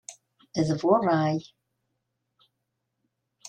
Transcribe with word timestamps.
D 0.65 0.69
bu 0.79 0.91
ṛṛay! 0.99 1.39